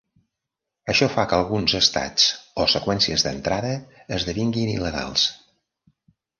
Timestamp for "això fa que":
0.93-1.37